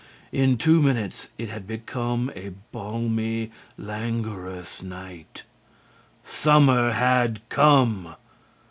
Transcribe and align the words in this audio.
In 0.31 0.57
two 0.57 0.81
minutes 0.81 1.27
it 1.37 1.49
had 1.49 1.67
become 1.67 2.31
a 2.35 2.53
balmy, 2.71 3.51
languorous 3.77 4.81
night. 4.81 5.43
Summer 6.23 6.89
had 6.89 7.39
come! 7.49 8.15